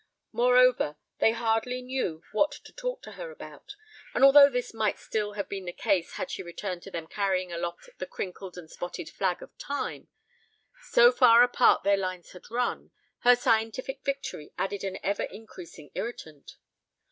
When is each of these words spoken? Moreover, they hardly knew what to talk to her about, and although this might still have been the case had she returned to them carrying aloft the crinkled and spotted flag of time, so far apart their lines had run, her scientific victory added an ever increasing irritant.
Moreover, 0.31 0.97
they 1.19 1.31
hardly 1.31 1.83
knew 1.83 2.23
what 2.31 2.51
to 2.63 2.73
talk 2.73 3.03
to 3.03 3.11
her 3.11 3.29
about, 3.29 3.75
and 4.15 4.23
although 4.23 4.49
this 4.49 4.73
might 4.73 4.97
still 4.97 5.33
have 5.33 5.47
been 5.47 5.65
the 5.65 5.71
case 5.71 6.13
had 6.13 6.31
she 6.31 6.41
returned 6.41 6.81
to 6.81 6.89
them 6.89 7.05
carrying 7.05 7.51
aloft 7.51 7.87
the 7.99 8.07
crinkled 8.07 8.57
and 8.57 8.67
spotted 8.67 9.11
flag 9.11 9.43
of 9.43 9.55
time, 9.59 10.07
so 10.85 11.11
far 11.11 11.43
apart 11.43 11.83
their 11.83 11.97
lines 11.97 12.31
had 12.31 12.49
run, 12.49 12.89
her 13.19 13.35
scientific 13.35 14.03
victory 14.03 14.51
added 14.57 14.83
an 14.83 14.97
ever 15.03 15.25
increasing 15.25 15.91
irritant. 15.93 16.55